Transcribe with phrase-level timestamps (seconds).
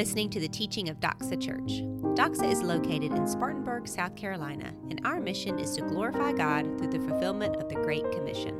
[0.00, 1.82] listening to the teaching of Doxa Church.
[2.16, 6.88] Doxa is located in Spartanburg, South Carolina, and our mission is to glorify God through
[6.88, 8.56] the fulfillment of the Great Commission.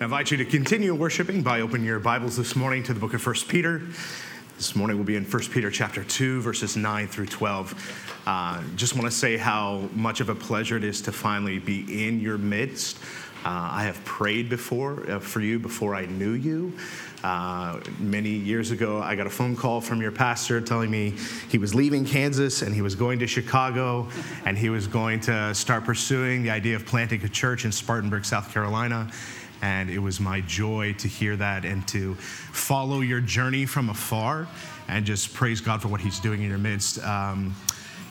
[0.00, 3.14] I invite you to continue worshiping by opening your Bibles this morning to the book
[3.14, 3.82] of 1 Peter.
[4.56, 8.22] This morning we'll be in 1 Peter chapter 2, verses 9 through 12.
[8.26, 12.06] Uh, just want to say how much of a pleasure it is to finally be
[12.06, 12.96] in your midst.
[13.44, 16.72] Uh, I have prayed before uh, for you before I knew you.
[17.22, 21.12] Uh, many years ago, I got a phone call from your pastor telling me
[21.50, 24.08] he was leaving Kansas and he was going to Chicago
[24.46, 28.24] and he was going to start pursuing the idea of planting a church in Spartanburg,
[28.24, 29.12] South Carolina.
[29.66, 34.46] And it was my joy to hear that and to follow your journey from afar
[34.86, 37.02] and just praise God for what He's doing in your midst.
[37.02, 37.52] Um,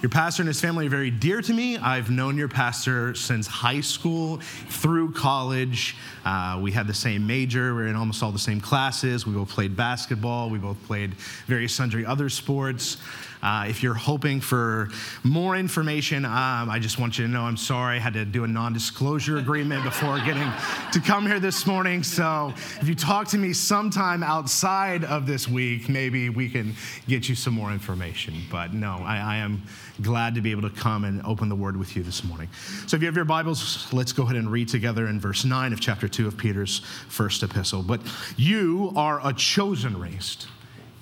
[0.02, 1.78] your pastor and his family are very dear to me.
[1.78, 5.96] I've known your pastor since high school through college.
[6.26, 7.74] Uh, we had the same major.
[7.74, 9.26] We are in almost all the same classes.
[9.26, 10.50] We both played basketball.
[10.50, 11.14] We both played
[11.48, 12.98] various sundry other sports.
[13.46, 14.90] Uh, if you're hoping for
[15.24, 17.98] more information, um, I just want you to know I'm sorry.
[17.98, 20.52] I had to do a non disclosure agreement before getting
[20.92, 22.02] to come here this morning.
[22.02, 22.52] So
[22.82, 26.74] if you talk to me sometime outside of this week, maybe we can
[27.08, 28.34] get you some more information.
[28.50, 29.62] But no, I, I am
[30.02, 32.50] glad to be able to come and open the word with you this morning.
[32.88, 35.72] So if you have your Bibles, let's go ahead and read together in verse 9
[35.72, 36.80] of chapter 2 of Peter's
[37.10, 37.84] first epistle.
[37.84, 38.02] But
[38.38, 40.48] you are a chosen race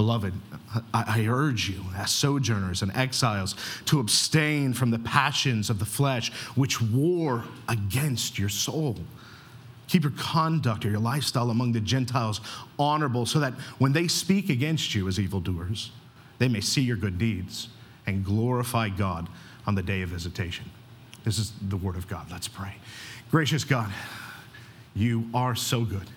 [0.00, 0.32] Beloved,
[0.94, 6.32] I urge you, as sojourners and exiles, to abstain from the passions of the flesh
[6.54, 8.96] which war against your soul.
[9.88, 12.40] Keep your conduct or your lifestyle among the Gentiles
[12.78, 15.90] honorable, so that when they speak against you as evildoers,
[16.38, 17.68] they may see your good deeds
[18.06, 19.28] and glorify God
[19.66, 20.64] on the day of visitation.
[21.24, 22.30] This is the word of God.
[22.30, 22.76] Let's pray.
[23.30, 23.92] Gracious God,
[24.94, 26.08] you are so good.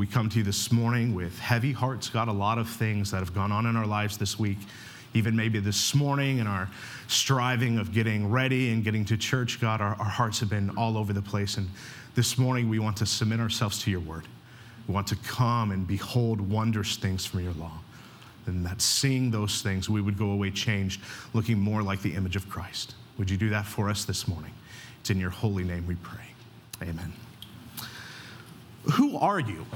[0.00, 3.18] We come to you this morning with heavy hearts, God, a lot of things that
[3.18, 4.56] have gone on in our lives this week.
[5.12, 6.70] Even maybe this morning in our
[7.06, 10.96] striving of getting ready and getting to church, God, our, our hearts have been all
[10.96, 11.58] over the place.
[11.58, 11.68] And
[12.14, 14.24] this morning we want to submit ourselves to your word.
[14.88, 17.78] We want to come and behold wondrous things from your law.
[18.46, 21.02] And that seeing those things, we would go away changed,
[21.34, 22.94] looking more like the image of Christ.
[23.18, 24.54] Would you do that for us this morning?
[25.00, 26.24] It's in your holy name we pray.
[26.80, 27.12] Amen.
[28.92, 29.66] Who are you?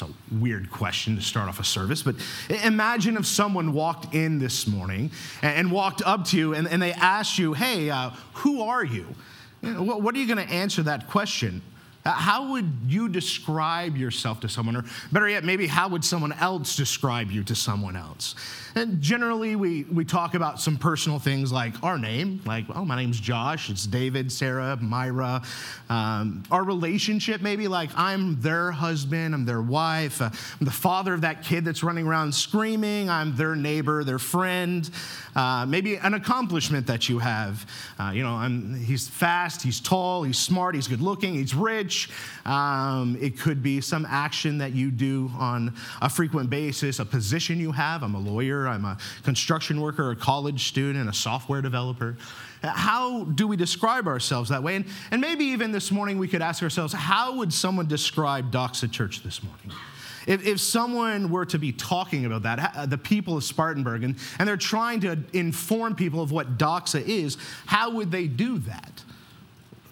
[0.00, 2.14] It's a weird question to start off a service, but
[2.62, 5.10] imagine if someone walked in this morning
[5.42, 9.06] and walked up to you and, they asked you, Hey, uh, who are you?
[9.60, 11.62] What are you going to answer that question?
[12.12, 14.76] How would you describe yourself to someone?
[14.76, 18.34] Or better yet, maybe how would someone else describe you to someone else?
[18.74, 22.96] And generally, we, we talk about some personal things like our name, like, oh, my
[22.96, 25.42] name's Josh, it's David, Sarah, Myra.
[25.88, 30.30] Um, our relationship, maybe like I'm their husband, I'm their wife, uh,
[30.60, 34.88] I'm the father of that kid that's running around screaming, I'm their neighbor, their friend.
[35.38, 37.64] Uh, maybe an accomplishment that you have.
[37.96, 42.10] Uh, you know, I'm, he's fast, he's tall, he's smart, he's good looking, he's rich.
[42.44, 47.60] Um, it could be some action that you do on a frequent basis, a position
[47.60, 48.02] you have.
[48.02, 52.16] I'm a lawyer, I'm a construction worker, a college student, a software developer.
[52.64, 54.74] How do we describe ourselves that way?
[54.74, 58.90] And, and maybe even this morning we could ask ourselves, how would someone describe Doxa
[58.90, 59.70] Church this morning?
[60.28, 64.46] If, if someone were to be talking about that, the people of Spartanburg, and, and
[64.46, 69.02] they're trying to inform people of what Doxa is, how would they do that?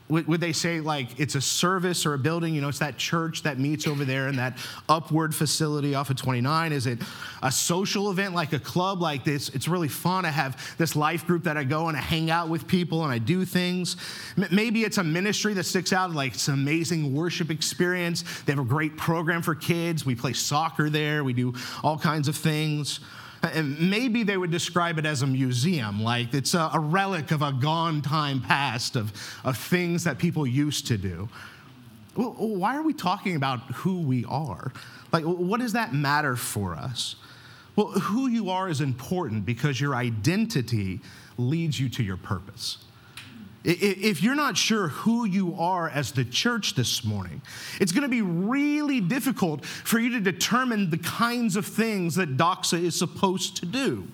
[0.09, 2.55] Would, they say, like, it's a service or a building?
[2.55, 4.57] You know, it's that church that meets over there in that
[4.89, 6.73] upward facility off of 29.
[6.73, 7.01] Is it
[7.43, 9.49] a social event like a club like this?
[9.49, 10.25] It's really fun.
[10.25, 13.13] I have this life group that I go and I hang out with people and
[13.13, 13.97] I do things.
[14.53, 18.23] Maybe it's a ministry that sticks out, like it's an amazing worship experience.
[18.43, 20.07] They have a great program for kids.
[20.07, 23.01] We play soccer there, we do all kinds of things.
[23.63, 27.53] Maybe they would describe it as a museum, like it's a, a relic of a
[27.53, 29.13] gone time past of,
[29.45, 31.29] of things that people used to do.
[32.17, 34.73] Well, why are we talking about who we are?
[35.13, 37.17] Like, what does that matter for us?
[37.77, 41.01] Well, who you are is important because your identity
[41.37, 42.79] leads you to your purpose.
[43.69, 47.43] If you're not sure who you are as the church this morning,
[47.81, 52.37] it's going to be really difficult for you to determine the kinds of things that
[52.37, 54.07] Doxa is supposed to do.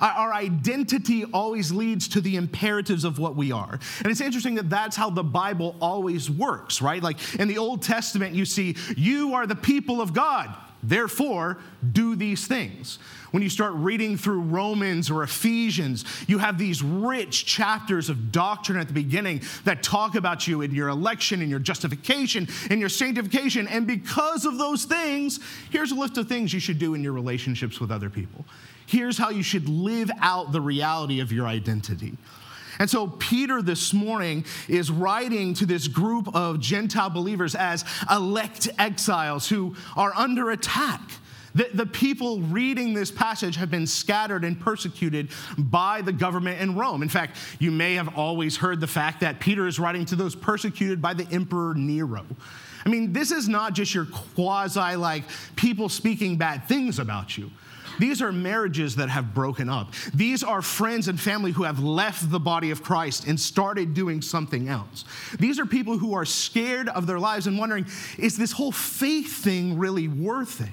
[0.00, 3.80] Our identity always leads to the imperatives of what we are.
[3.98, 7.02] And it's interesting that that's how the Bible always works, right?
[7.02, 10.54] Like in the Old Testament, you see, you are the people of God.
[10.86, 11.58] Therefore,
[11.92, 12.98] do these things.
[13.30, 18.78] When you start reading through Romans or Ephesians, you have these rich chapters of doctrine
[18.78, 22.88] at the beginning that talk about you in your election, in your justification, in your
[22.88, 23.66] sanctification.
[23.66, 25.40] And because of those things,
[25.70, 28.44] here's a list of things you should do in your relationships with other people.
[28.86, 32.16] Here's how you should live out the reality of your identity.
[32.78, 38.68] And so, Peter this morning is writing to this group of Gentile believers as elect
[38.78, 41.00] exiles who are under attack.
[41.54, 46.74] The, the, people reading this passage have been scattered and persecuted by the government in
[46.74, 47.00] Rome.
[47.00, 50.34] In fact, you may have always heard the fact that Peter is writing to those
[50.34, 52.26] persecuted by the Emperor Nero.
[52.84, 55.24] I mean, this is not just your quasi like
[55.54, 57.50] people speaking bad things about you.
[57.98, 59.92] These are marriages that have broken up.
[60.14, 64.22] These are friends and family who have left the body of Christ and started doing
[64.22, 65.04] something else.
[65.38, 67.86] These are people who are scared of their lives and wondering,
[68.18, 70.68] is this whole faith thing really worth it?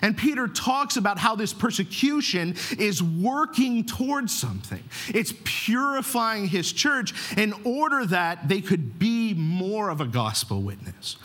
[0.00, 4.82] And Peter talks about how this persecution is working towards something.
[5.08, 11.16] It's purifying his church in order that they could be more of a gospel witness.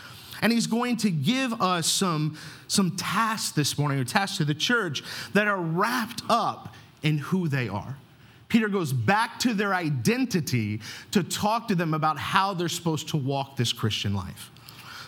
[0.43, 2.37] And he's going to give us some,
[2.67, 5.01] some tasks this morning, or tasks to the church
[5.31, 7.95] that are wrapped up in who they are.
[8.49, 10.81] Peter goes back to their identity
[11.11, 14.51] to talk to them about how they're supposed to walk this Christian life.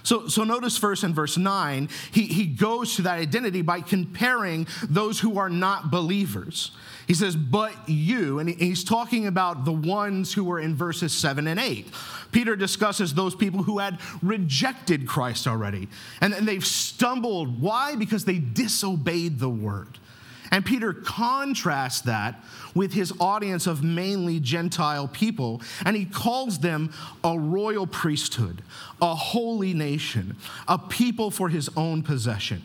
[0.06, 4.68] So, so notice first in verse 9, he, he goes to that identity by comparing
[4.88, 6.72] those who are not believers.
[7.08, 11.48] He says, but you, and he's talking about the ones who were in verses 7
[11.48, 11.88] and 8.
[12.32, 15.88] Peter discusses those people who had rejected Christ already,
[16.22, 17.62] and, and they've stumbled.
[17.62, 17.96] Why?
[17.96, 20.00] Because they disobeyed the word.
[20.52, 22.44] And Peter contrasts that
[22.74, 26.94] with his audience of mainly Gentile people, and he calls them
[27.24, 28.62] a royal priesthood,
[29.02, 30.36] a holy nation,
[30.68, 32.64] a people for his own possession.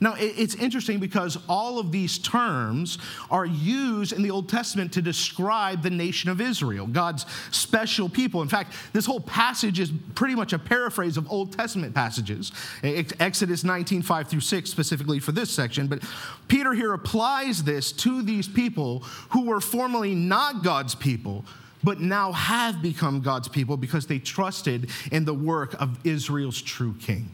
[0.00, 2.98] Now, it's interesting because all of these terms
[3.30, 8.40] are used in the Old Testament to describe the nation of Israel, God's special people.
[8.40, 12.52] In fact, this whole passage is pretty much a paraphrase of Old Testament passages,
[12.82, 15.88] Exodus 19, 5 through 6, specifically for this section.
[15.88, 16.04] But
[16.46, 19.00] Peter here applies this to these people
[19.30, 21.44] who were formerly not God's people
[21.84, 26.92] but now have become God's people because they trusted in the work of Israel's true
[27.00, 27.30] king.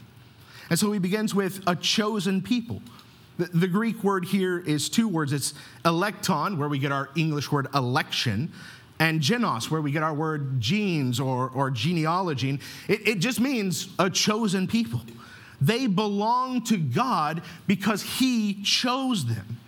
[0.70, 2.82] And so he begins with a chosen people.
[3.38, 7.50] The, the, Greek word here is two words it's electon, where we get our English
[7.50, 8.52] word election,
[9.00, 12.60] and genos, where we get our word genes or, or genealogy.
[12.88, 15.00] It, it just means a chosen people.
[15.60, 19.58] They belong to God because he chose them.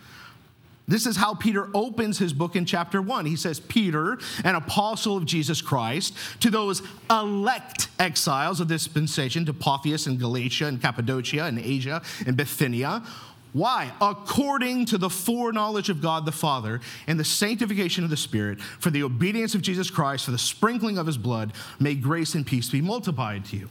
[0.87, 3.25] This is how Peter opens his book in chapter one.
[3.25, 9.45] He says, Peter, an apostle of Jesus Christ, to those elect exiles of this dispensation
[9.45, 13.03] to Pontus and Galatia and Cappadocia and Asia and Bithynia.
[13.51, 13.91] Why?
[13.99, 18.89] According to the foreknowledge of God the Father and the sanctification of the Spirit, for
[18.89, 22.69] the obedience of Jesus Christ, for the sprinkling of his blood, may grace and peace
[22.69, 23.69] be multiplied to you.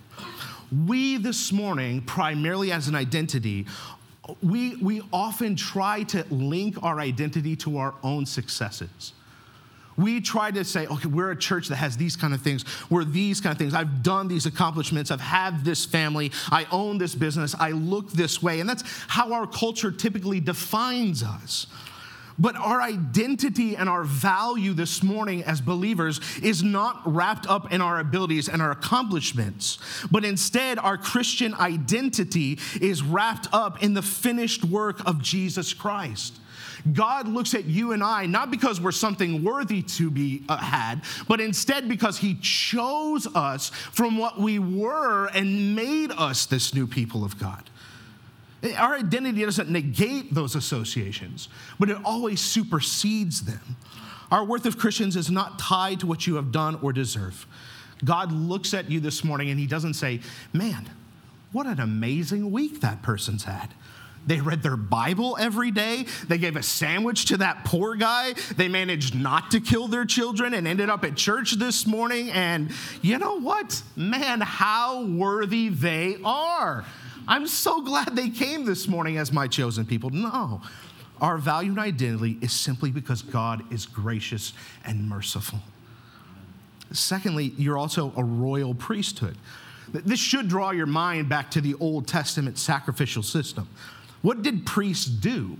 [0.87, 3.67] We this morning, primarily as an identity,
[4.43, 9.13] we, we often try to link our identity to our own successes.
[9.97, 12.65] We try to say, okay, we're a church that has these kind of things.
[12.91, 13.73] We're these kind of things.
[13.73, 15.11] I've done these accomplishments.
[15.11, 16.33] I've had this family.
[16.51, 17.55] I own this business.
[17.59, 18.61] I look this way.
[18.61, 21.67] And that's how our culture typically defines us.
[22.39, 27.81] But our identity and our value this morning as believers is not wrapped up in
[27.81, 29.79] our abilities and our accomplishments,
[30.11, 36.39] but instead, our Christian identity is wrapped up in the finished work of Jesus Christ.
[36.93, 41.03] God looks at you and I not because we're something worthy to be uh, had,
[41.27, 46.87] but instead because He chose us from what we were and made us this new
[46.87, 47.69] people of God.
[48.77, 51.49] Our identity doesn't negate those associations,
[51.79, 53.77] but it always supersedes them.
[54.31, 57.47] Our worth of Christians is not tied to what you have done or deserve.
[58.05, 60.21] God looks at you this morning and He doesn't say,
[60.53, 60.91] Man,
[61.53, 63.73] what an amazing week that person's had.
[64.27, 66.07] They read their Bible every day.
[66.27, 68.35] They gave a sandwich to that poor guy.
[68.57, 72.31] They managed not to kill their children and ended up at church this morning.
[72.31, 72.73] And
[73.03, 73.81] you know what?
[73.95, 76.85] Man, how worthy they are.
[77.29, 80.11] I'm so glad they came this morning as my chosen people.
[80.11, 80.61] No.
[81.21, 84.53] Our value and identity is simply because God is gracious
[84.85, 85.61] and merciful.
[86.93, 89.37] Secondly, you're also a royal priesthood.
[89.93, 93.69] This should draw your mind back to the Old Testament sacrificial system.
[94.23, 95.57] What did priests do?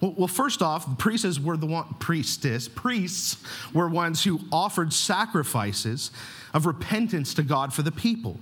[0.00, 3.38] Well, first off, priests were the one, priestess, priests
[3.72, 6.10] were ones who offered sacrifices
[6.52, 8.38] of repentance to God for the people.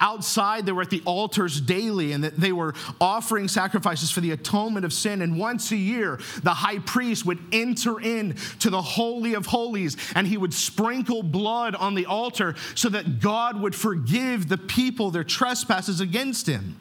[0.00, 4.86] Outside, they were at the altars daily and they were offering sacrifices for the atonement
[4.86, 5.20] of sin.
[5.20, 9.96] And once a year, the high priest would enter in to the Holy of Holies
[10.14, 15.10] and he would sprinkle blood on the altar so that God would forgive the people
[15.10, 16.76] their trespasses against him.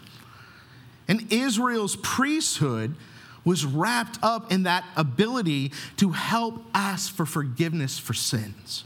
[1.09, 2.95] And Israel's priesthood
[3.43, 8.83] was wrapped up in that ability to help ask for forgiveness for sins.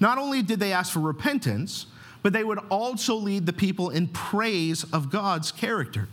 [0.00, 1.86] Not only did they ask for repentance,
[2.22, 6.08] but they would also lead the people in praise of God's character.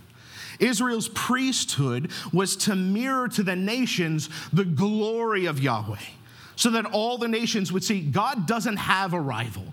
[0.60, 5.98] Israel's priesthood was to mirror to the nations the glory of Yahweh,
[6.56, 9.66] so that all the nations would see God doesn't have a rival.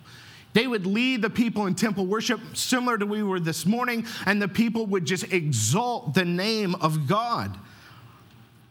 [0.55, 4.43] They would lead the people in temple worship, similar to we were this morning, and
[4.43, 7.57] the people would just exalt the name of God.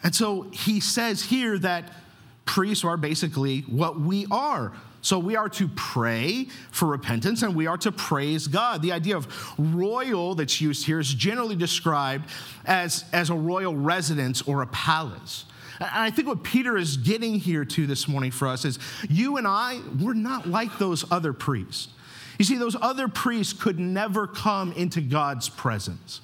[0.03, 1.91] And so he says here that
[2.45, 4.73] priests are basically what we are.
[5.01, 8.81] So we are to pray for repentance and we are to praise God.
[8.81, 9.27] The idea of
[9.57, 12.29] royal that's used here is generally described
[12.65, 15.45] as, as a royal residence or a palace.
[15.79, 18.77] And I think what Peter is getting here to this morning for us is
[19.09, 21.87] you and I, we're not like those other priests.
[22.37, 26.21] You see, those other priests could never come into God's presence.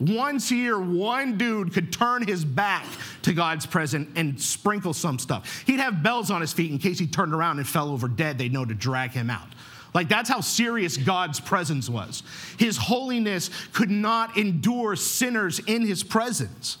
[0.00, 2.86] Once a year, one dude could turn his back
[3.22, 5.62] to God's presence and sprinkle some stuff.
[5.66, 8.38] He'd have bells on his feet in case he turned around and fell over dead,
[8.38, 9.48] they'd know to drag him out.
[9.92, 12.22] Like that's how serious God's presence was.
[12.58, 16.78] His holiness could not endure sinners in his presence.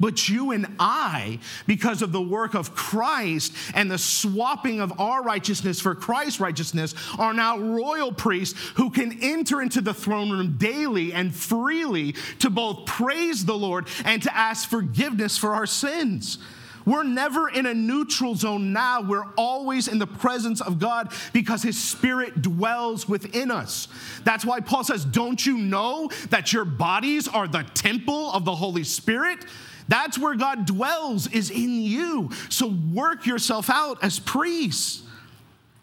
[0.00, 5.22] But you and I, because of the work of Christ and the swapping of our
[5.22, 10.56] righteousness for Christ's righteousness, are now royal priests who can enter into the throne room
[10.56, 16.38] daily and freely to both praise the Lord and to ask forgiveness for our sins.
[16.86, 19.02] We're never in a neutral zone now.
[19.02, 23.86] We're always in the presence of God because His Spirit dwells within us.
[24.24, 28.54] That's why Paul says, Don't you know that your bodies are the temple of the
[28.54, 29.44] Holy Spirit?
[29.90, 32.30] That's where God dwells, is in you.
[32.48, 35.02] So work yourself out as priests.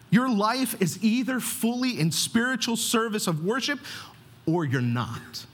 [0.10, 3.82] Your life is either fully in spiritual service of worship
[4.46, 5.46] or you're not.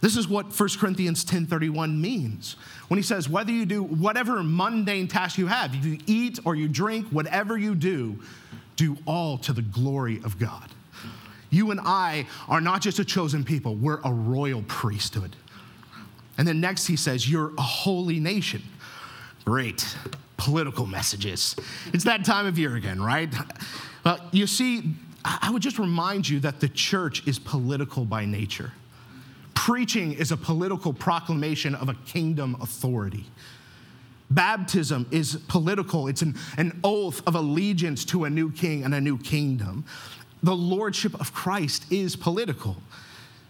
[0.00, 2.56] This is what 1 Corinthians 10:31 means.
[2.88, 6.66] When he says whether you do whatever mundane task you have, you eat or you
[6.66, 8.18] drink, whatever you do,
[8.74, 10.70] do all to the glory of God.
[11.48, 15.36] You and I are not just a chosen people, we're a royal priesthood.
[16.38, 18.62] And then next he says, You're a holy nation.
[19.44, 19.96] Great.
[20.36, 21.56] Political messages.
[21.92, 23.32] It's that time of year again, right?
[24.04, 24.82] Well, you see,
[25.24, 28.72] I would just remind you that the church is political by nature.
[29.54, 33.24] Preaching is a political proclamation of a kingdom authority.
[34.30, 39.00] Baptism is political, it's an, an oath of allegiance to a new king and a
[39.00, 39.84] new kingdom.
[40.42, 42.76] The lordship of Christ is political.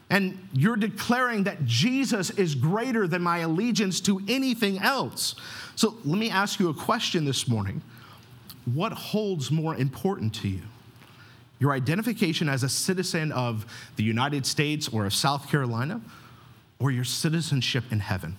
[0.08, 5.34] And you're declaring that Jesus is greater than my allegiance to anything else.
[5.74, 7.82] So let me ask you a question this morning.
[8.72, 10.62] What holds more important to you?
[11.58, 16.00] Your identification as a citizen of the United States or of South Carolina,
[16.78, 18.36] or your citizenship in heaven?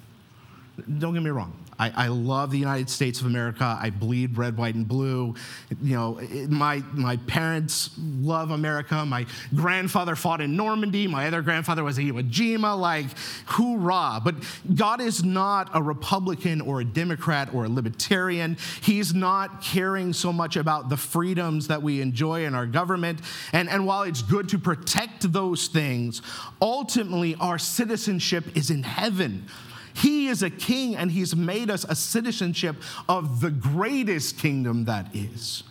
[0.99, 1.53] Don't get me wrong.
[1.79, 3.77] I, I, love the United States of America.
[3.79, 5.35] I bleed red, white, and blue.
[5.81, 9.05] You know, it, my, my parents love America.
[9.05, 11.07] My grandfather fought in Normandy.
[11.07, 12.79] My other grandfather was at Iwo Jima.
[12.79, 13.05] Like,
[13.45, 14.21] hoorah.
[14.23, 14.35] But
[14.73, 18.57] God is not a Republican or a Democrat or a Libertarian.
[18.81, 23.21] He's not caring so much about the freedoms that we enjoy in our government.
[23.53, 26.23] And, and while it's good to protect those things,
[26.59, 29.47] ultimately our citizenship is in heaven.
[29.97, 32.75] He is a king and he's made us a citizenship
[33.09, 35.63] of the greatest kingdom that is.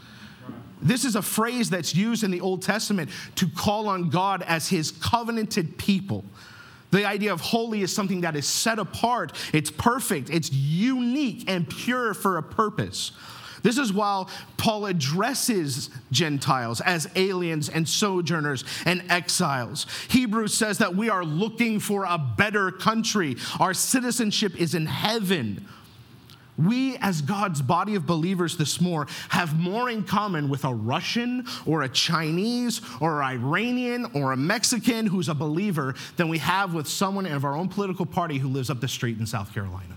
[0.83, 4.69] This is a phrase that's used in the Old Testament to call on God as
[4.69, 6.25] his covenanted people.
[6.91, 11.69] The idea of holy is something that is set apart, it's perfect, it's unique and
[11.69, 13.13] pure for a purpose.
[13.67, 14.27] This is why
[14.59, 19.89] Paul addresses Gentiles as aliens and sojourners and exiles.
[20.09, 23.35] Hebrews says that we are looking for a better country.
[23.59, 25.67] Our citizenship is in heaven.
[26.57, 31.45] We, as God's body of believers this more, have more in common with a Russian
[31.67, 36.73] or a Chinese or an Iranian or a Mexican who's a believer than we have
[36.73, 39.97] with someone of our own political party who lives up the street in South Carolina.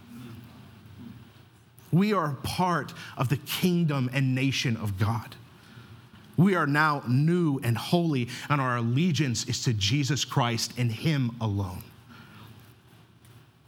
[1.91, 5.35] We are part of the kingdom and nation of God.
[6.37, 11.35] We are now new and holy, and our allegiance is to Jesus Christ and Him
[11.41, 11.83] alone.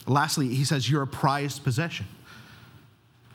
[0.08, 2.08] Lastly, he says, You're a prized possession.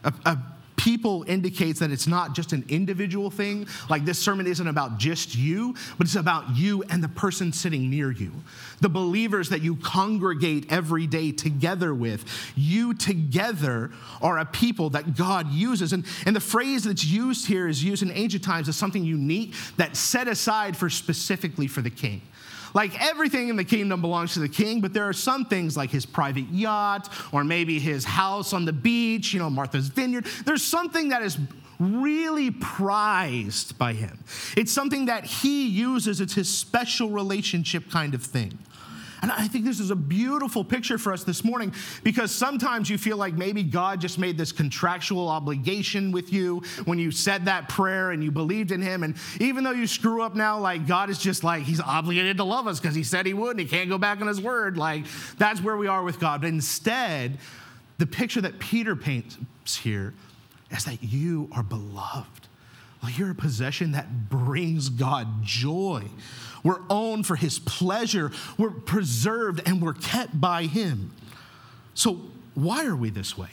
[0.05, 0.39] A, a
[0.77, 3.67] people indicates that it's not just an individual thing.
[3.89, 7.91] Like this sermon isn't about just you, but it's about you and the person sitting
[7.91, 8.33] near you.
[8.81, 12.25] The believers that you congregate every day together with.
[12.55, 13.91] You together
[14.23, 15.93] are a people that God uses.
[15.93, 19.55] And, and the phrase that's used here is used in ancient times as something unique
[19.77, 22.23] that's set aside for specifically for the king.
[22.77, 25.89] Like everything in the kingdom belongs to the king, but there are some things like
[25.89, 30.27] his private yacht or maybe his house on the beach, you know, Martha's Vineyard.
[30.45, 31.39] There's something that is
[31.81, 34.19] really prized by him.
[34.59, 38.59] It's something that he uses, it's his special relationship kind of thing.
[39.23, 42.99] And I think this is a beautiful picture for us this morning because sometimes you
[42.99, 47.69] feel like maybe God just made this contractual obligation with you when you said that
[47.69, 49.03] prayer and you believed in Him.
[49.03, 52.45] And even though you screw up now, like God is just like, He's obligated to
[52.45, 54.77] love us because He said He would and He can't go back on His word.
[54.77, 55.07] Like
[55.39, 56.43] that's where we are with God.
[56.43, 57.39] But instead,
[57.99, 59.39] the picture that Peter paints
[59.77, 60.15] here
[60.71, 62.49] is that you are beloved.
[63.03, 66.05] Like you're a possession that brings God joy.
[66.63, 68.33] We're owned for his pleasure.
[68.59, 71.13] We're preserved and we're kept by him.
[71.95, 72.21] So,
[72.55, 73.51] why are we this way?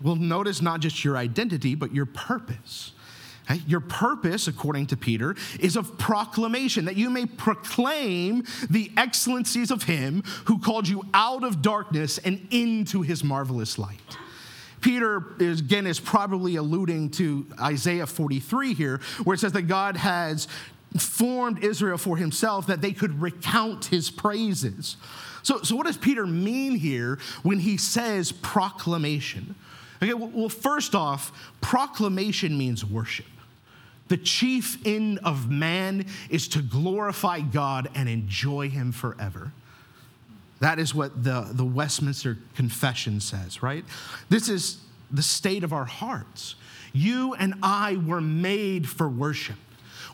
[0.00, 2.92] Well, notice not just your identity, but your purpose.
[3.66, 9.84] Your purpose, according to Peter, is of proclamation, that you may proclaim the excellencies of
[9.84, 14.18] him who called you out of darkness and into his marvelous light.
[14.80, 19.96] Peter is, again is probably alluding to Isaiah 43 here, where it says that God
[19.96, 20.48] has
[20.96, 24.96] formed Israel for himself that they could recount his praises.
[25.42, 29.54] So, so what does Peter mean here when he says proclamation?
[30.02, 33.26] Okay, well, first off, proclamation means worship.
[34.08, 39.52] The chief end of man is to glorify God and enjoy him forever.
[40.60, 43.84] That is what the, the Westminster Confession says, right?
[44.28, 44.78] This is
[45.10, 46.56] the state of our hearts.
[46.92, 49.56] You and I were made for worship.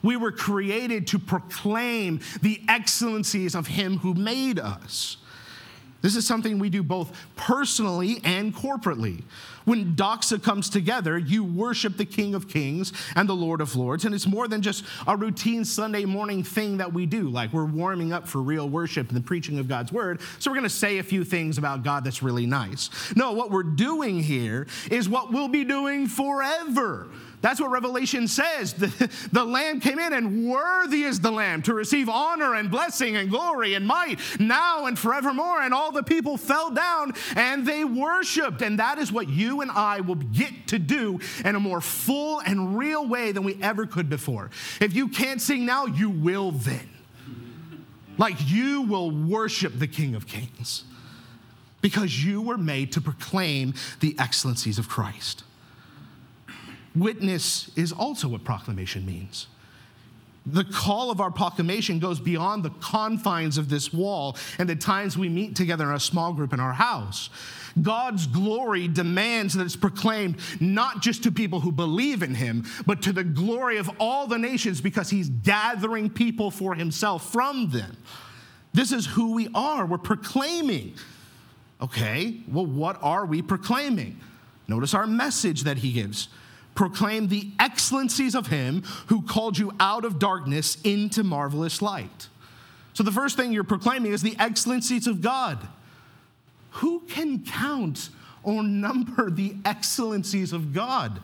[0.02, 5.16] We were created to proclaim the excellencies of Him who made us.
[6.04, 9.22] This is something we do both personally and corporately.
[9.64, 14.04] When doxa comes together, you worship the King of Kings and the Lord of Lords.
[14.04, 17.64] And it's more than just a routine Sunday morning thing that we do, like we're
[17.64, 20.20] warming up for real worship and the preaching of God's word.
[20.40, 22.90] So we're going to say a few things about God that's really nice.
[23.16, 27.08] No, what we're doing here is what we'll be doing forever.
[27.44, 28.74] That's what Revelation says.
[28.84, 33.16] The, the, Lamb came in, and worthy is the Lamb to receive honor and blessing
[33.16, 35.60] and glory and might now and forevermore.
[35.60, 38.62] And all the people fell down and they worshiped.
[38.62, 42.40] And that is what you and I will get to do in a more full
[42.40, 44.50] and real way than we ever could before.
[44.80, 46.88] If you can't sing now, you will then.
[48.16, 50.84] Like you will worship the King of Kings
[51.80, 55.44] because you were made to proclaim the excellencies of Christ.
[56.94, 59.48] Witness is also what proclamation means.
[60.46, 65.16] The call of our proclamation goes beyond the confines of this wall and the times
[65.16, 67.30] we meet together in a small group in our house.
[67.80, 73.02] God's glory demands that it's proclaimed not just to people who believe in him, but
[73.02, 77.96] to the glory of all the nations because he's gathering people for himself from them.
[78.74, 79.86] This is who we are.
[79.86, 80.94] We're proclaiming.
[81.80, 84.20] Okay, well, what are we proclaiming?
[84.68, 86.28] Notice our message that he gives
[86.74, 92.28] proclaim the excellencies of him who called you out of darkness into marvelous light.
[92.92, 95.66] So, the first thing you're proclaiming is the excellencies of God.
[96.70, 98.10] Who can count
[98.42, 101.20] or number the excellencies of God?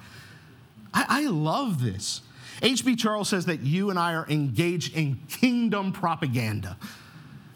[0.92, 2.22] I, I love this.
[2.62, 2.96] H.B.
[2.96, 6.76] Charles says that you and I are engaged in kingdom propaganda.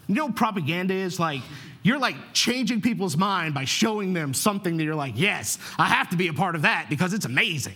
[0.07, 1.19] You know propaganda is?
[1.19, 1.41] Like,
[1.85, 6.09] you're like changing people's mind by showing them something that you're like, yes, I have
[6.09, 7.75] to be a part of that because it's amazing.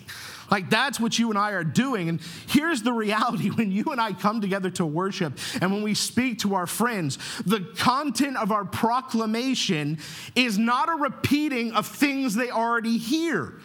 [0.50, 2.10] Like that's what you and I are doing.
[2.10, 5.94] And here's the reality when you and I come together to worship and when we
[5.94, 10.00] speak to our friends, the content of our proclamation
[10.34, 13.60] is not a repeating of things they already hear.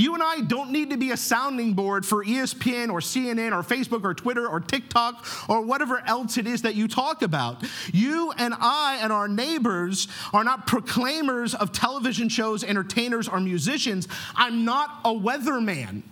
[0.00, 3.62] You and I don't need to be a sounding board for ESPN or CNN or
[3.62, 7.62] Facebook or Twitter or TikTok or whatever else it is that you talk about.
[7.92, 14.08] You and I and our neighbors are not proclaimers of television shows, entertainers, or musicians.
[14.34, 16.02] I'm not a weatherman.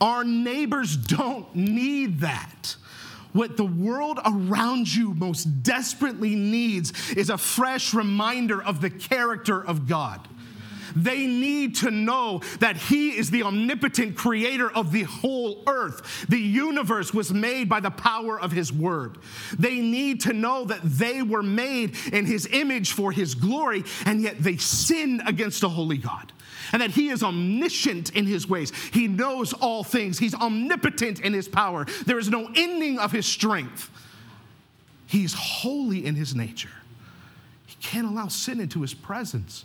[0.00, 2.76] Our neighbors don't need that.
[3.32, 9.60] What the world around you most desperately needs is a fresh reminder of the character
[9.60, 10.28] of God.
[10.94, 16.26] They need to know that He is the omnipotent creator of the whole earth.
[16.28, 19.18] The universe was made by the power of His word.
[19.58, 24.20] They need to know that they were made in His image for His glory, and
[24.20, 26.32] yet they sinned against a holy God
[26.72, 28.72] and that he is omniscient in his ways.
[28.92, 31.86] He knows all things, he's omnipotent in his power.
[32.06, 33.90] There is no ending of his strength.
[35.06, 36.70] He's holy in his nature.
[37.66, 39.64] He can't allow sin into his presence.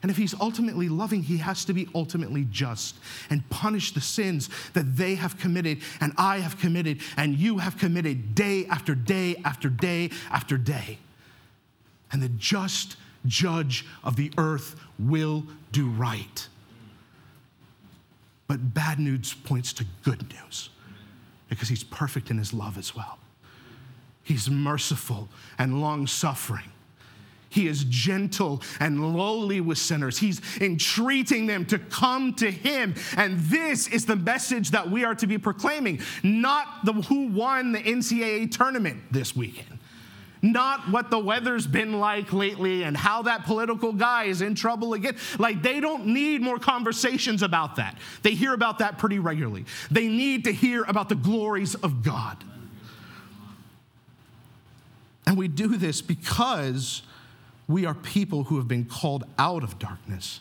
[0.00, 2.96] And if he's ultimately loving, he has to be ultimately just
[3.30, 7.78] and punish the sins that they have committed and I have committed and you have
[7.78, 10.98] committed day after day after day after day.
[12.12, 16.48] And the just judge of the earth will do right.
[18.46, 20.70] But bad news points to good news
[21.48, 23.18] because he's perfect in his love as well.
[24.22, 26.70] He's merciful and long suffering.
[27.50, 30.18] He is gentle and lowly with sinners.
[30.18, 32.94] He's entreating them to come to him.
[33.16, 37.72] And this is the message that we are to be proclaiming, not the who won
[37.72, 39.78] the NCAA tournament this weekend.
[40.40, 44.94] Not what the weather's been like lately and how that political guy is in trouble
[44.94, 45.16] again.
[45.36, 47.98] Like, they don't need more conversations about that.
[48.22, 49.64] They hear about that pretty regularly.
[49.90, 52.36] They need to hear about the glories of God.
[55.26, 57.02] And we do this because
[57.68, 60.40] we are people who have been called out of darkness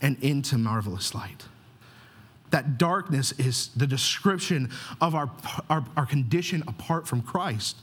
[0.00, 1.44] and into marvelous light.
[2.50, 5.30] That darkness is the description of our,
[5.68, 7.76] our, our, condition apart from Christ.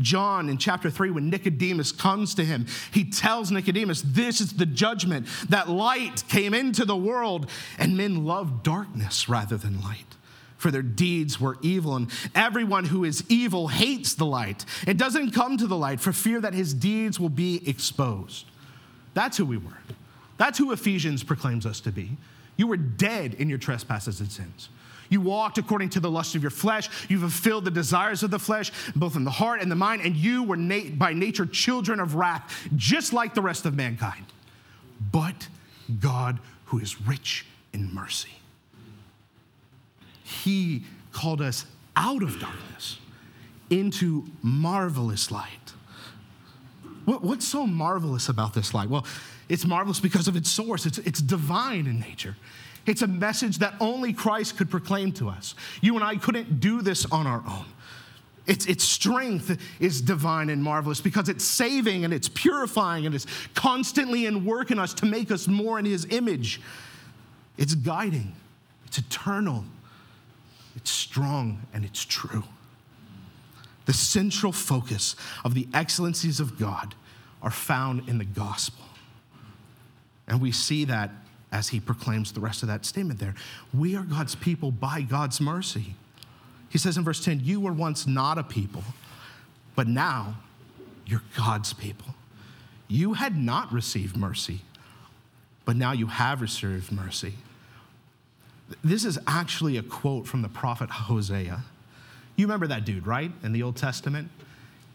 [0.00, 4.66] John in chapter 3, when Nicodemus comes to him, he tells Nicodemus, This is the
[4.66, 10.15] judgment that light came into the world, and men love darkness rather than light
[10.56, 11.96] for their deeds were evil.
[11.96, 14.64] And everyone who is evil hates the light.
[14.86, 18.46] It doesn't come to the light for fear that his deeds will be exposed.
[19.14, 19.78] That's who we were.
[20.38, 22.10] That's who Ephesians proclaims us to be.
[22.56, 24.68] You were dead in your trespasses and sins.
[25.08, 26.88] You walked according to the lust of your flesh.
[27.08, 30.16] You fulfilled the desires of the flesh, both in the heart and the mind, and
[30.16, 34.26] you were na- by nature children of wrath, just like the rest of mankind.
[35.12, 35.48] But
[36.00, 38.30] God, who is rich in mercy,
[40.26, 42.98] he called us out of darkness
[43.70, 45.72] into marvelous light.
[47.04, 48.90] what's so marvelous about this light?
[48.90, 49.06] Well,
[49.48, 52.36] it's marvelous because of its source, it's, it's divine in nature.
[52.86, 55.54] It's a message that only Christ could proclaim to us.
[55.80, 57.64] You and I couldn't do this on our own.
[58.46, 63.26] Its, its strength is divine and marvelous because it's saving and it's purifying and it's
[63.54, 66.60] constantly in work in us to make us more in His image.
[67.56, 68.34] It's guiding,
[68.86, 69.64] it's eternal,
[70.76, 72.44] it's strong and it's true.
[73.86, 76.94] The central focus of the excellencies of God
[77.42, 78.84] are found in the gospel.
[80.28, 81.10] And we see that
[81.52, 83.34] as he proclaims the rest of that statement there.
[83.72, 85.94] We are God's people by God's mercy.
[86.68, 88.84] He says in verse 10, You were once not a people,
[89.74, 90.36] but now
[91.06, 92.14] you're God's people.
[92.88, 94.60] You had not received mercy,
[95.64, 97.34] but now you have received mercy.
[98.82, 101.62] This is actually a quote from the prophet Hosea.
[102.36, 103.30] You remember that dude, right?
[103.42, 104.28] In the Old Testament?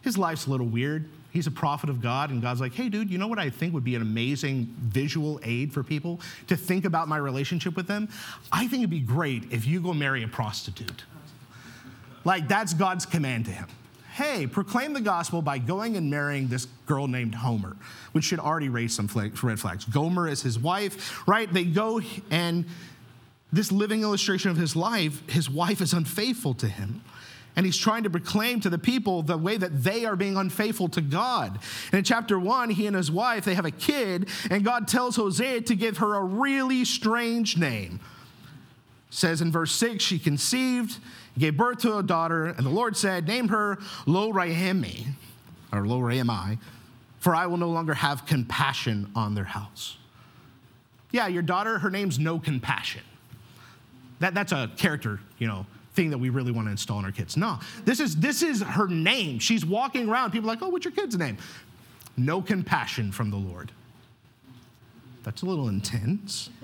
[0.01, 1.09] His life's a little weird.
[1.31, 3.73] He's a prophet of God, and God's like, hey, dude, you know what I think
[3.73, 8.09] would be an amazing visual aid for people to think about my relationship with them?
[8.51, 11.05] I think it'd be great if you go marry a prostitute.
[12.25, 13.67] Like, that's God's command to him.
[14.11, 17.77] Hey, proclaim the gospel by going and marrying this girl named Gomer,
[18.11, 19.85] which should already raise some red flags.
[19.85, 21.51] Gomer is his wife, right?
[21.51, 22.65] They go and
[23.51, 27.01] this living illustration of his life, his wife is unfaithful to him.
[27.55, 30.87] And he's trying to proclaim to the people the way that they are being unfaithful
[30.89, 31.59] to God.
[31.91, 35.17] And in chapter one, he and his wife, they have a kid, and God tells
[35.17, 37.99] Hosea to give her a really strange name.
[39.09, 40.97] It says in verse six, she conceived,
[41.37, 45.07] gave birth to a daughter, and the Lord said, Name her Lo Rahemi,
[45.73, 46.57] or Lo Rahemi,
[47.19, 49.97] for I will no longer have compassion on their house.
[51.11, 53.01] Yeah, your daughter, her name's No Compassion.
[54.21, 57.11] That, that's a character, you know, thing that we really want to install in our
[57.11, 57.35] kids.
[57.35, 59.39] No, this is, this is her name.
[59.39, 60.31] She's walking around.
[60.31, 61.37] People are like, oh, what's your kid's name?
[62.15, 63.71] No compassion from the Lord.
[65.23, 66.49] That's a little intense.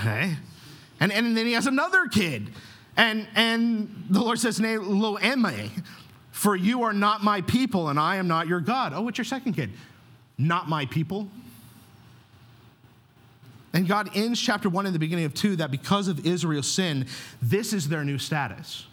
[0.00, 0.34] Okay.
[0.98, 2.50] And, and then he has another kid.
[2.96, 5.70] And, and the Lord says, Nay, Lo eme,
[6.32, 8.92] for you are not my people and I am not your God.
[8.92, 9.70] Oh, what's your second kid?
[10.38, 11.28] Not my people.
[13.76, 17.06] And God ends chapter one in the beginning of two that because of Israel's sin,
[17.42, 18.86] this is their new status.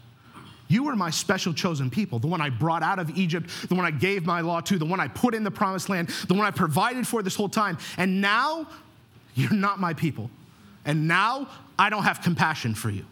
[0.68, 3.86] You are my special chosen people, the one I brought out of Egypt, the one
[3.86, 6.46] I gave my law to, the one I put in the promised land, the one
[6.46, 7.78] I provided for this whole time.
[7.96, 8.68] And now
[9.36, 10.30] You're not my people.
[10.86, 13.06] And now I don't have compassion for you.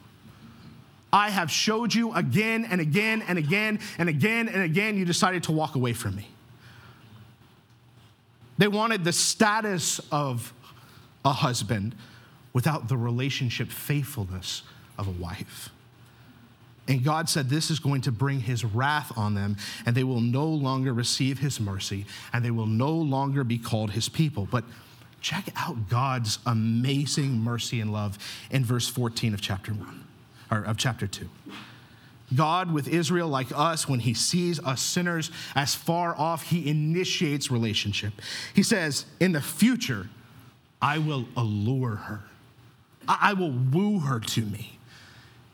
[1.13, 4.97] I have showed you again and again and again and again and again.
[4.97, 6.27] You decided to walk away from me.
[8.57, 10.53] They wanted the status of
[11.23, 11.95] a husband
[12.53, 14.63] without the relationship faithfulness
[14.97, 15.69] of a wife.
[16.87, 20.19] And God said, This is going to bring his wrath on them, and they will
[20.19, 24.47] no longer receive his mercy, and they will no longer be called his people.
[24.49, 24.65] But
[25.21, 28.17] check out God's amazing mercy and love
[28.49, 30.03] in verse 14 of chapter 1,
[30.49, 31.29] or of chapter 2.
[32.33, 37.51] God with Israel, like us, when he sees us sinners as far off, he initiates
[37.51, 38.13] relationship.
[38.53, 40.09] He says, In the future,
[40.81, 42.21] I will allure her,
[43.07, 44.77] I will woo her to me.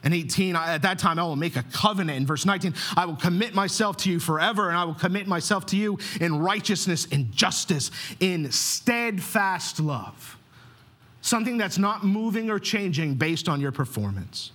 [0.03, 2.17] And 18, at that time, I will make a covenant.
[2.17, 5.65] In verse 19, I will commit myself to you forever, and I will commit myself
[5.67, 10.37] to you in righteousness, in justice, in steadfast love.
[11.21, 14.51] Something that's not moving or changing based on your performance,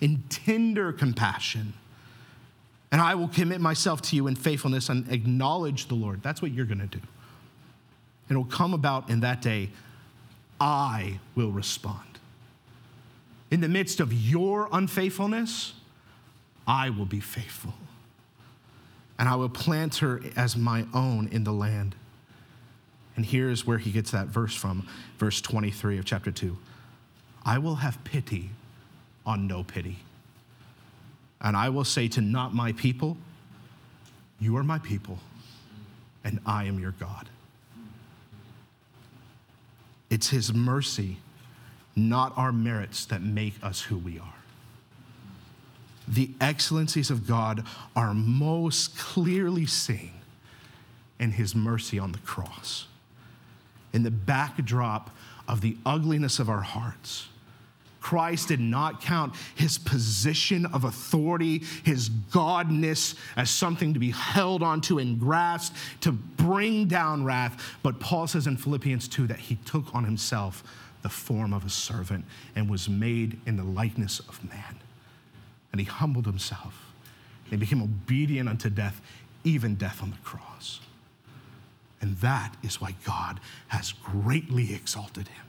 [0.00, 1.72] in tender compassion.
[2.90, 6.22] And I will commit myself to you in faithfulness and acknowledge the Lord.
[6.22, 7.00] That's what you're going to do.
[8.28, 9.70] It will come about in that day,
[10.62, 12.12] I will respond
[13.52, 15.74] in the midst of your unfaithfulness,
[16.66, 17.74] I will be faithful.
[19.18, 21.94] And I will plant her as my own in the land.
[23.14, 26.56] And here's where he gets that verse from, verse 23 of chapter 2.
[27.44, 28.48] I will have pity
[29.26, 29.98] on no pity.
[31.42, 33.18] And I will say to not my people,
[34.40, 35.18] You are my people,
[36.24, 37.28] and I am your God.
[40.12, 41.16] It's his mercy
[41.96, 44.34] not our merits that make us who we are.
[46.06, 47.64] The excellencies of God
[47.96, 50.12] are most clearly seen
[51.18, 52.88] in his mercy on the cross.
[53.94, 55.16] In the backdrop
[55.48, 57.28] of the ugliness of our hearts,
[58.02, 64.62] Christ did not count his position of authority, his godness, as something to be held
[64.62, 67.76] onto and grasped to bring down wrath.
[67.82, 70.64] But Paul says in Philippians 2 that he took on himself
[71.02, 72.24] the form of a servant
[72.56, 74.80] and was made in the likeness of man.
[75.70, 76.92] And he humbled himself
[77.50, 79.00] and became obedient unto death,
[79.44, 80.80] even death on the cross.
[82.00, 83.38] And that is why God
[83.68, 85.44] has greatly exalted him.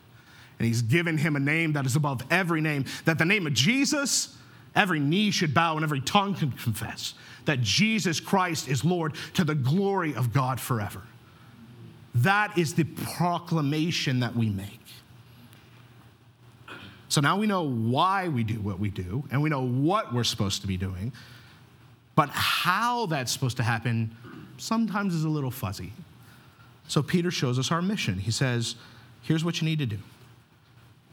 [0.60, 3.54] And he's given him a name that is above every name, that the name of
[3.54, 4.38] Jesus,
[4.76, 9.44] every knee should bow and every tongue can confess that Jesus Christ is Lord to
[9.44, 11.02] the glory of God forever.
[12.16, 14.80] That is the proclamation that we make.
[17.10, 20.24] So now we know why we do what we do, and we know what we're
[20.24, 21.12] supposed to be doing.
[22.16, 24.16] But how that's supposed to happen
[24.58, 25.94] sometimes is a little fuzzy.
[26.88, 28.20] So Peter shows us our mission.
[28.20, 28.76] He says,
[29.22, 30.00] Here's what you need to do.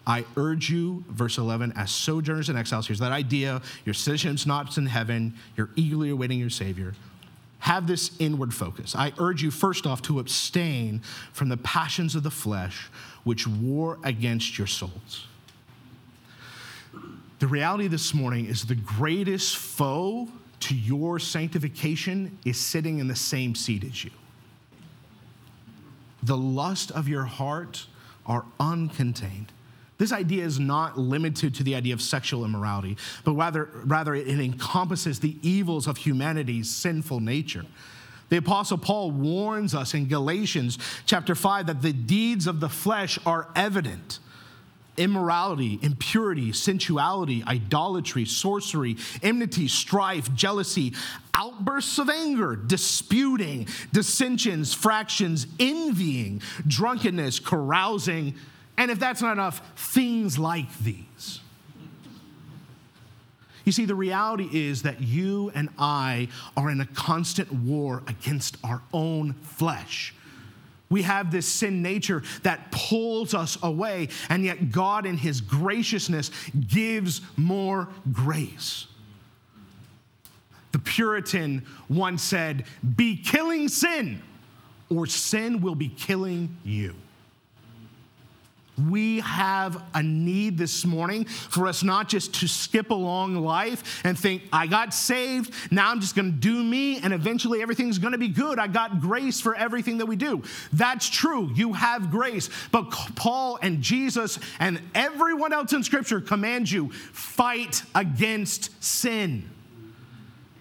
[0.06, 4.76] I urge you, verse 11, as sojourners and exiles, here's that idea your citizenship's not
[4.78, 6.94] in heaven, you're eagerly awaiting your Savior.
[7.60, 8.96] Have this inward focus.
[8.96, 12.88] I urge you, first off, to abstain from the passions of the flesh
[13.24, 15.26] which war against your souls.
[17.38, 20.28] The reality this morning is the greatest foe
[20.60, 24.10] to your sanctification is sitting in the same seat as you.
[26.22, 27.86] The lust of your heart
[28.26, 29.48] are uncontained.
[30.00, 34.28] This idea is not limited to the idea of sexual immorality, but rather, rather it
[34.28, 37.66] encompasses the evils of humanity's sinful nature.
[38.30, 43.18] The apostle Paul warns us in Galatians chapter 5 that the deeds of the flesh
[43.26, 44.20] are evident
[44.96, 50.94] immorality, impurity, sensuality, idolatry, sorcery, enmity, strife, jealousy,
[51.34, 58.34] outbursts of anger, disputing, dissensions, fractions, envying, drunkenness, carousing,
[58.80, 61.40] and if that's not enough, things like these.
[63.66, 68.56] You see, the reality is that you and I are in a constant war against
[68.64, 70.14] our own flesh.
[70.88, 76.30] We have this sin nature that pulls us away, and yet God, in His graciousness,
[76.66, 78.86] gives more grace.
[80.72, 82.64] The Puritan once said,
[82.96, 84.22] Be killing sin,
[84.88, 86.94] or sin will be killing you
[88.88, 94.18] we have a need this morning for us not just to skip along life and
[94.18, 98.28] think, I got saved, now I'm just gonna do me, and eventually everything's gonna be
[98.28, 98.58] good.
[98.58, 100.42] I got grace for everything that we do.
[100.72, 101.50] That's true.
[101.54, 102.48] You have grace.
[102.70, 109.48] But Paul and Jesus and everyone else in Scripture command you fight against sin.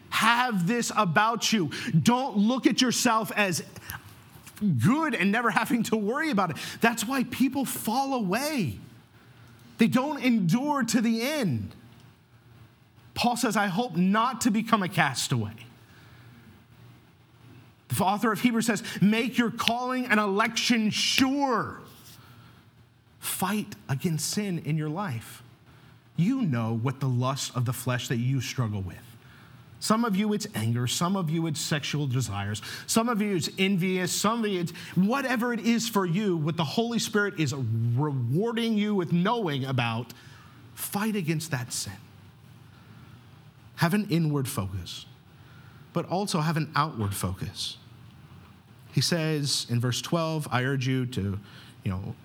[0.10, 1.70] Have this about you.
[2.02, 3.64] Don't look at yourself as
[4.60, 6.58] good and never having to worry about it.
[6.82, 8.80] That's why people fall away.
[9.78, 11.74] They don't endure to the end.
[13.14, 15.54] Paul says, I hope not to become a castaway.
[17.90, 21.82] The author of Hebrews says, Make your calling and election sure.
[23.20, 25.44] Fight against sin in your life.
[26.16, 28.98] You know what the lust of the flesh that you struggle with.
[29.80, 33.50] Some of you it's anger, some of you it's sexual desires, some of you it's
[33.58, 37.54] envious, some of you it's whatever it is for you, what the Holy Spirit is
[37.54, 40.14] rewarding you with knowing about,
[40.76, 41.94] fight against that sin.
[43.78, 45.06] Have an inward focus,
[45.94, 47.78] but also have an outward focus.
[48.92, 51.40] He says in verse 12, I urge you to,
[51.84, 52.16] you know,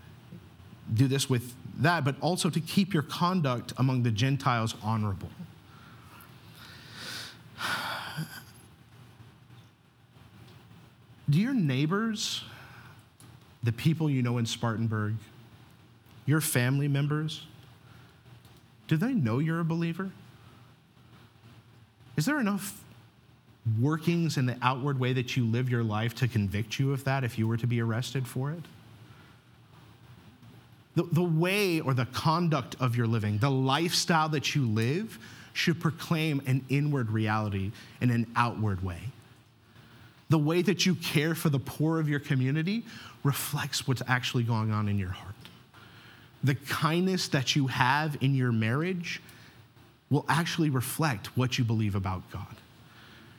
[0.93, 5.31] do this with that, but also to keep your conduct among the Gentiles honorable.
[11.29, 12.45] Do your neighbors,
[13.63, 15.15] the people you know in Spartanburg,
[16.27, 17.47] your family members,
[18.89, 20.11] do they know you're a believer?
[22.17, 22.81] Is there enough
[23.81, 27.25] workings in the outward way that you live your life to convict you of that
[27.25, 28.63] if you were to be arrested for it?
[30.97, 35.19] The, the way or the conduct of your living, the lifestyle that you live,
[35.55, 39.01] should proclaim an inward reality in an outward way.
[40.29, 42.85] The way that you care for the poor of your community
[43.23, 45.35] reflects what's actually going on in your heart.
[46.43, 49.23] The kindness that you have in your marriage
[50.11, 52.57] will actually reflect what you believe about God.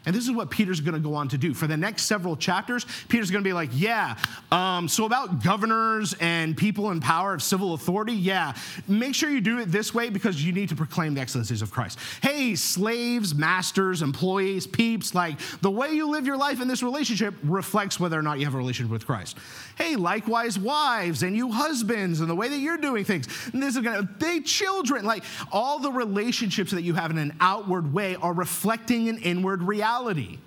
[0.06, 1.54] And this is what Peter's going to go on to do.
[1.54, 4.18] For the next several chapters, Peter's going to be like, yeah,
[4.52, 8.54] um, so about governors and people in power of civil authority, yeah,
[8.88, 11.72] make sure you do it this way because you need to proclaim the excellencies of
[11.72, 11.98] Christ.
[12.22, 17.34] Hey, slaves, masters, employees, peeps, like the way you live your life in this relationship
[17.44, 19.38] reflects whether or not you have a relationship with Christ.
[19.78, 23.28] Hey, likewise, wives and you husbands and the way that you're doing things.
[23.54, 27.18] And this is going to, they children, like all the relationships that you have in
[27.18, 30.38] an outward way are reflecting an inward reality reality.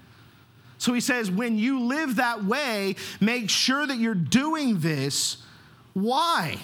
[0.79, 5.39] So he says, when you live that way, make sure that you're doing this.
[5.93, 6.59] Why?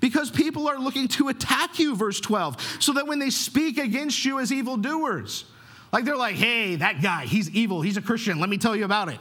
[0.00, 4.24] Because people are looking to attack you, verse 12, so that when they speak against
[4.24, 5.44] you as evildoers,
[5.92, 8.84] like they're like, hey, that guy, he's evil, he's a Christian, let me tell you
[8.84, 9.18] about it.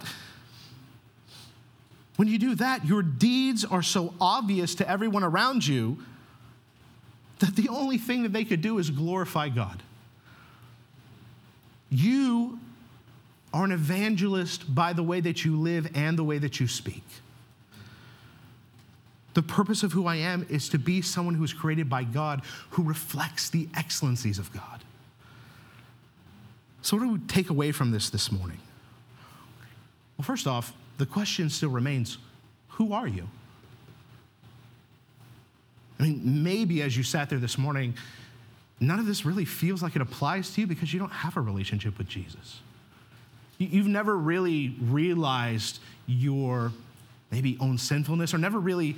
[2.15, 5.99] When you do that, your deeds are so obvious to everyone around you
[7.39, 9.81] that the only thing that they could do is glorify God.
[11.89, 12.59] You
[13.53, 17.03] are an evangelist by the way that you live and the way that you speak.
[19.33, 22.41] The purpose of who I am is to be someone who is created by God
[22.71, 24.83] who reflects the excellencies of God.
[26.81, 28.57] So, what do we take away from this this morning?
[30.17, 32.17] Well, first off, the question still remains
[32.69, 33.27] who are you?
[35.99, 37.93] I mean, maybe as you sat there this morning,
[38.79, 41.41] none of this really feels like it applies to you because you don't have a
[41.41, 42.61] relationship with Jesus.
[43.59, 46.71] You've never really realized your
[47.29, 48.95] maybe own sinfulness or never really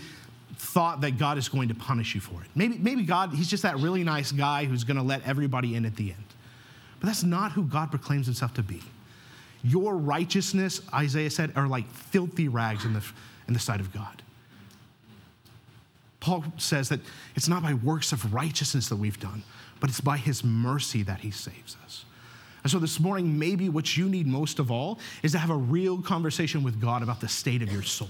[0.55, 2.47] thought that God is going to punish you for it.
[2.53, 5.85] Maybe, maybe God, he's just that really nice guy who's going to let everybody in
[5.85, 6.23] at the end.
[6.99, 8.81] But that's not who God proclaims himself to be.
[9.63, 13.03] Your righteousness, Isaiah said, are like filthy rags in the,
[13.47, 14.21] in the sight of God.
[16.19, 16.99] Paul says that
[17.35, 19.41] it's not by works of righteousness that we've done,
[19.79, 22.05] but it's by his mercy that he saves us.
[22.63, 25.55] And so this morning, maybe what you need most of all is to have a
[25.55, 28.09] real conversation with God about the state of your soul.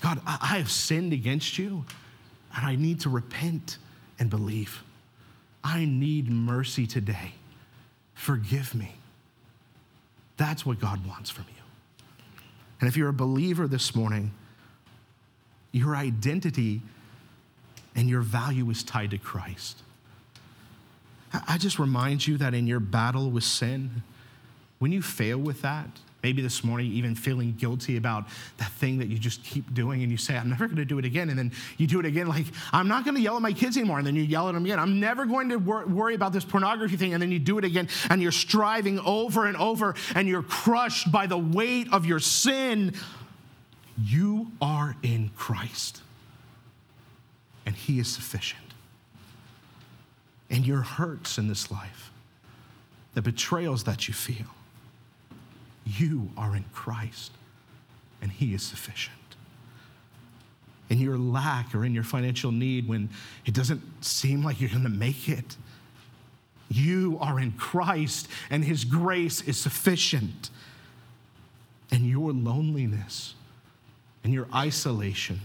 [0.00, 1.84] God, I have sinned against you,
[2.54, 3.78] and I need to repent
[4.18, 4.82] and believe.
[5.64, 7.32] I need mercy today.
[8.14, 8.94] Forgive me.
[10.36, 11.62] That's what God wants from you.
[12.80, 14.32] And if you're a believer this morning,
[15.72, 16.82] your identity
[17.94, 19.82] and your value is tied to Christ.
[21.48, 24.02] I just remind you that in your battle with sin,
[24.78, 25.88] when you fail with that,
[26.22, 28.24] maybe this morning even feeling guilty about
[28.58, 30.98] that thing that you just keep doing and you say, I'm never going to do
[30.98, 31.30] it again.
[31.30, 33.76] And then you do it again, like, I'm not going to yell at my kids
[33.76, 33.98] anymore.
[33.98, 34.78] And then you yell at them again.
[34.78, 37.14] I'm never going to wor- worry about this pornography thing.
[37.14, 41.12] And then you do it again and you're striving over and over and you're crushed
[41.12, 42.94] by the weight of your sin.
[44.02, 46.02] You are in Christ
[47.64, 48.65] and He is sufficient
[50.50, 52.10] and your hurts in this life,
[53.14, 54.46] the betrayals that you feel,
[55.84, 57.32] you are in Christ
[58.20, 59.14] and He is sufficient.
[60.88, 63.08] In your lack or in your financial need, when
[63.44, 65.56] it doesn't seem like you're going to make it,
[66.68, 70.50] you are in Christ and His grace is sufficient.
[71.90, 73.34] And your loneliness
[74.24, 75.40] in your isolation,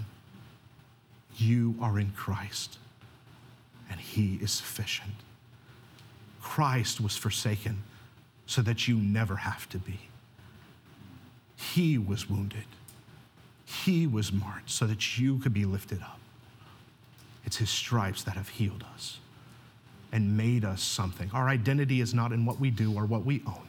[1.38, 2.80] you are in Christ,
[3.92, 5.14] and He is sufficient.
[6.42, 7.84] Christ was forsaken
[8.48, 10.00] so that you never have to be.
[11.56, 12.66] He was wounded,
[13.66, 16.20] He was marked so that you could be lifted up.
[17.46, 19.20] It's His stripes that have healed us
[20.12, 21.30] and made us something.
[21.34, 23.68] Our identity is not in what we do or what we own,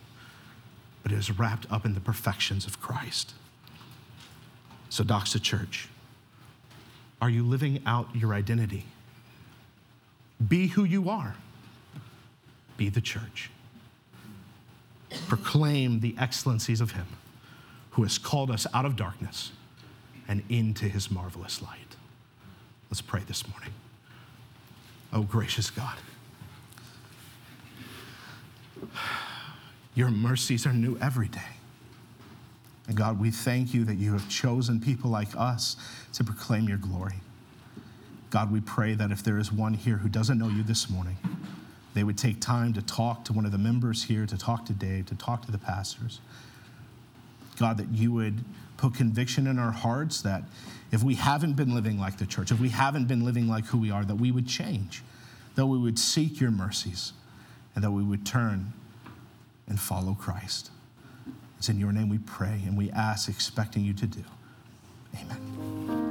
[1.02, 3.34] but it is wrapped up in the perfections of Christ.
[4.88, 5.88] So, Doxa Church,
[7.20, 8.84] are you living out your identity?
[10.46, 11.36] Be who you are.
[12.76, 13.50] Be the church.
[15.28, 17.06] Proclaim the excellencies of Him
[17.90, 19.52] who has called us out of darkness
[20.26, 21.96] and into His marvelous light.
[22.90, 23.72] Let's pray this morning.
[25.12, 25.96] Oh, gracious God.
[29.94, 31.40] Your mercies are new every day.
[32.88, 35.76] And God, we thank you that you have chosen people like us
[36.14, 37.16] to proclaim your glory.
[38.32, 41.18] God, we pray that if there is one here who doesn't know you this morning,
[41.92, 44.72] they would take time to talk to one of the members here, to talk to
[44.72, 46.18] Dave, to talk to the pastors.
[47.58, 48.42] God, that you would
[48.78, 50.44] put conviction in our hearts that
[50.90, 53.76] if we haven't been living like the church, if we haven't been living like who
[53.76, 55.02] we are, that we would change,
[55.54, 57.12] that we would seek your mercies,
[57.74, 58.72] and that we would turn
[59.68, 60.70] and follow Christ.
[61.58, 64.24] It's in your name we pray and we ask, expecting you to do.
[65.20, 66.01] Amen.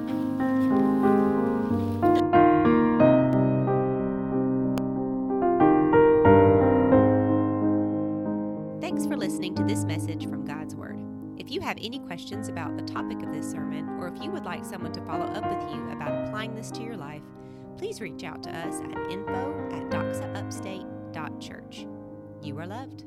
[11.82, 15.02] Any questions about the topic of this sermon, or if you would like someone to
[15.02, 17.24] follow up with you about applying this to your life,
[17.78, 21.88] please reach out to us at info at doxaupstate.church.
[22.42, 23.06] You are loved.